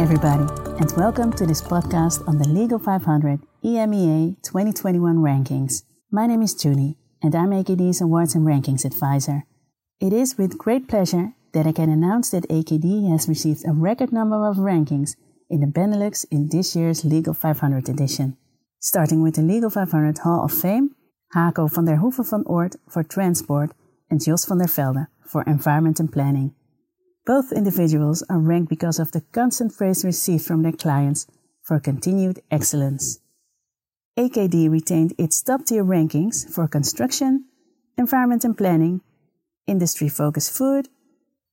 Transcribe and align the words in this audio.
everybody, 0.00 0.42
and 0.80 0.92
welcome 0.96 1.32
to 1.32 1.46
this 1.46 1.62
podcast 1.62 2.26
on 2.26 2.36
the 2.38 2.48
Legal 2.48 2.80
500 2.80 3.38
EMEA 3.62 4.34
2021 4.42 5.18
rankings. 5.18 5.84
My 6.10 6.26
name 6.26 6.42
is 6.42 6.52
Junie, 6.62 6.96
and 7.22 7.32
I'm 7.32 7.50
AKD's 7.50 8.00
Awards 8.00 8.34
and 8.34 8.44
Rankings 8.44 8.84
Advisor. 8.84 9.44
It 10.00 10.12
is 10.12 10.36
with 10.36 10.58
great 10.58 10.88
pleasure 10.88 11.34
that 11.52 11.68
I 11.68 11.70
can 11.72 11.90
announce 11.90 12.30
that 12.30 12.48
AKD 12.48 13.08
has 13.08 13.28
received 13.28 13.64
a 13.64 13.72
record 13.72 14.12
number 14.12 14.48
of 14.48 14.56
rankings 14.56 15.14
in 15.48 15.60
the 15.60 15.66
Benelux 15.68 16.26
in 16.28 16.48
this 16.48 16.74
year's 16.74 17.04
Legal 17.04 17.32
500 17.32 17.88
edition. 17.88 18.36
Starting 18.80 19.22
with 19.22 19.36
the 19.36 19.42
Legal 19.42 19.70
500 19.70 20.18
Hall 20.18 20.44
of 20.44 20.52
Fame, 20.52 20.90
Hako 21.34 21.68
van 21.68 21.84
der 21.84 21.96
Hoeven 21.98 22.24
van 22.24 22.42
Oort 22.46 22.74
for 22.88 23.04
Transport 23.04 23.70
and 24.10 24.20
Jos 24.20 24.44
van 24.44 24.58
der 24.58 24.66
Velde 24.66 25.06
for 25.24 25.44
Environment 25.44 26.00
and 26.00 26.12
Planning. 26.12 26.52
Both 27.26 27.52
individuals 27.52 28.22
are 28.28 28.38
ranked 28.38 28.68
because 28.68 28.98
of 28.98 29.12
the 29.12 29.22
constant 29.32 29.76
praise 29.76 30.04
received 30.04 30.44
from 30.44 30.62
their 30.62 30.72
clients 30.72 31.26
for 31.62 31.80
continued 31.80 32.40
excellence. 32.50 33.20
AKD 34.18 34.70
retained 34.70 35.14
its 35.16 35.42
top 35.42 35.64
tier 35.64 35.84
rankings 35.84 36.48
for 36.48 36.68
construction, 36.68 37.46
environment 37.96 38.44
and 38.44 38.56
planning, 38.56 39.00
industry 39.66 40.08
focused 40.08 40.56
food, 40.56 40.88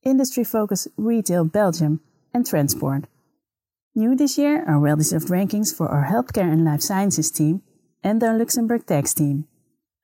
industry 0.04 0.44
focused 0.44 0.90
retail 0.98 1.46
Belgium, 1.46 2.02
and 2.34 2.46
transport. 2.46 3.06
New 3.96 4.16
this 4.16 4.38
year 4.38 4.64
are 4.68 4.80
well 4.80 4.98
deserved 4.98 5.30
rankings 5.30 5.76
for 5.76 5.88
our 5.88 6.06
healthcare 6.06 6.52
and 6.52 6.66
life 6.66 6.82
sciences 6.82 7.32
team 7.32 7.62
and 8.04 8.22
our 8.24 8.38
Luxembourg 8.38 8.86
tax 8.86 9.14
team. 9.14 9.48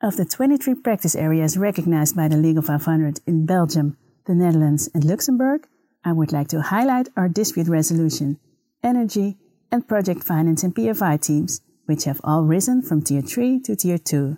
Of 0.02 0.16
the 0.16 0.26
23 0.26 0.76
practice 0.76 1.16
areas 1.16 1.58
recognized 1.58 2.16
by 2.16 2.28
the 2.28 2.38
Legal 2.38 2.62
500 2.62 3.20
in 3.26 3.46
Belgium, 3.46 3.98
the 4.28 4.36
Netherlands, 4.36 4.90
and 4.94 5.04
Luxembourg, 5.04 5.68
I 6.04 6.12
would 6.12 6.32
like 6.32 6.50
to 6.50 6.62
highlight 6.62 7.10
our 7.18 7.28
dispute 7.28 7.68
resolution, 7.68 8.40
energy, 8.84 9.38
and 9.72 9.88
project 9.88 10.24
finance 10.24 10.64
and 10.64 10.76
PFI 10.76 11.20
teams, 11.22 11.62
which 11.86 12.04
have 12.04 12.22
all 12.24 12.44
risen 12.44 12.82
from 12.82 13.02
Tier 13.02 13.22
3 13.22 13.62
to 13.62 13.76
Tier 13.76 13.98
2. 13.98 14.38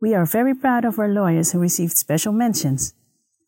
We 0.00 0.14
are 0.14 0.26
very 0.26 0.54
proud 0.54 0.84
of 0.84 0.98
our 0.98 1.08
lawyers 1.08 1.52
who 1.52 1.58
received 1.58 1.96
special 1.96 2.32
mentions 2.32 2.92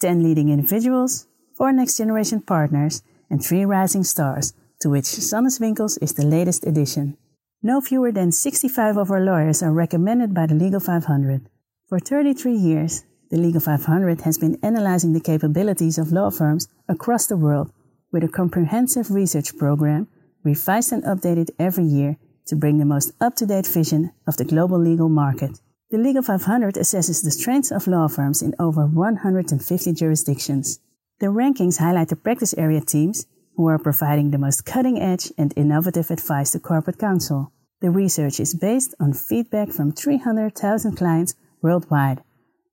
10 0.01 0.23
leading 0.23 0.49
individuals, 0.49 1.27
4 1.57 1.73
next 1.73 1.97
generation 1.97 2.41
partners, 2.41 3.03
and 3.29 3.45
3 3.45 3.65
rising 3.65 4.05
stars, 4.05 4.55
to 4.81 4.91
which 4.91 5.05
Sannes 5.05 5.61
Winkels 5.61 5.99
is 6.01 6.15
the 6.15 6.25
latest 6.25 6.67
addition. 6.67 7.17
No 7.63 7.81
fewer 7.81 8.13
than 8.13 8.31
65 8.31 8.97
of 8.97 9.11
our 9.11 9.21
lawyers 9.21 9.63
are 9.63 9.73
recommended 9.73 10.33
by 10.33 10.47
the 10.47 10.55
Legal 10.55 10.81
500. 10.81 11.49
For 11.89 11.99
33 11.99 12.55
years, 12.55 13.05
the 13.31 13.37
Legal 13.37 13.61
500 13.61 14.21
has 14.21 14.39
been 14.39 14.59
analyzing 14.63 15.13
the 15.13 15.21
capabilities 15.21 15.99
of 15.99 16.13
law 16.13 16.31
firms 16.31 16.69
across 16.89 17.27
the 17.27 17.37
world 17.37 17.73
with 18.13 18.23
a 18.23 18.29
comprehensive 18.29 19.11
research 19.11 19.57
program, 19.57 20.07
revised 20.45 20.93
and 20.93 21.03
updated 21.05 21.51
every 21.59 21.85
year 21.85 22.17
to 22.47 22.55
bring 22.55 22.79
the 22.79 22.85
most 22.85 23.13
up 23.21 23.35
to 23.37 23.47
date 23.47 23.67
vision 23.67 24.13
of 24.27 24.37
the 24.37 24.45
global 24.45 24.79
legal 24.79 25.09
market. 25.09 25.61
The 25.91 25.99
Legal 25.99 26.23
500 26.23 26.75
assesses 26.75 27.25
the 27.25 27.31
strengths 27.31 27.73
of 27.73 27.87
law 27.87 28.09
firms 28.09 28.43
in 28.43 28.55
over 28.59 28.87
150 28.87 29.93
jurisdictions. 29.93 30.79
The 31.19 31.27
rankings 31.27 31.79
highlight 31.79 32.09
the 32.09 32.17
practice 32.17 32.55
area 32.55 32.81
teams 32.81 33.27
who 33.57 33.67
are 33.69 33.79
providing 33.79 34.31
the 34.31 34.39
most 34.39 34.65
cutting 34.65 35.01
edge 35.01 35.33
and 35.39 35.53
innovative 35.57 36.11
advice 36.11 36.51
to 36.53 36.61
corporate 36.61 36.99
counsel. 36.99 37.53
The 37.81 37.91
research 37.91 38.39
is 38.39 38.55
based 38.55 38.95
on 39.01 39.13
feedback 39.13 39.71
from 39.71 39.93
300,000 39.93 40.97
clients 40.97 41.35
worldwide 41.63 42.23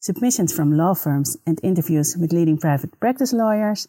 submissions 0.03 0.51
from 0.51 0.75
law 0.75 0.93
firms, 0.93 1.37
and 1.47 1.61
interviews 1.63 2.17
with 2.17 2.33
leading 2.33 2.57
private 2.57 2.99
practice 2.99 3.31
lawyers, 3.31 3.87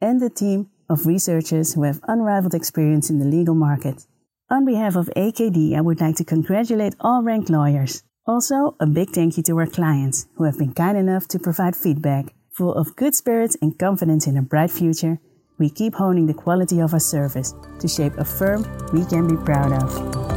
and 0.00 0.22
a 0.22 0.30
team 0.30 0.70
of 0.88 1.04
researchers 1.04 1.74
who 1.74 1.82
have 1.82 2.00
unrivaled 2.08 2.54
experience 2.54 3.10
in 3.10 3.18
the 3.18 3.26
legal 3.26 3.54
market. 3.54 4.06
On 4.48 4.64
behalf 4.64 4.96
of 4.96 5.10
AKD, 5.14 5.76
I 5.76 5.82
would 5.82 6.00
like 6.00 6.16
to 6.16 6.24
congratulate 6.24 6.94
all 6.98 7.22
ranked 7.22 7.50
lawyers. 7.50 8.02
Also, 8.26 8.74
a 8.80 8.86
big 8.86 9.10
thank 9.10 9.36
you 9.36 9.42
to 9.42 9.58
our 9.58 9.66
clients 9.66 10.26
who 10.36 10.44
have 10.44 10.56
been 10.56 10.72
kind 10.72 10.96
enough 10.96 11.28
to 11.28 11.38
provide 11.38 11.76
feedback. 11.76 12.32
Full 12.52 12.72
of 12.72 12.96
good 12.96 13.14
spirits 13.14 13.54
and 13.60 13.78
confidence 13.78 14.26
in 14.26 14.38
a 14.38 14.42
bright 14.42 14.70
future, 14.70 15.18
we 15.58 15.68
keep 15.68 15.94
honing 15.94 16.24
the 16.24 16.32
quality 16.32 16.80
of 16.80 16.94
our 16.94 17.00
service 17.00 17.54
to 17.80 17.86
shape 17.86 18.16
a 18.16 18.24
firm 18.24 18.64
we 18.94 19.04
can 19.04 19.28
be 19.28 19.36
proud 19.44 19.72
of. 19.72 20.30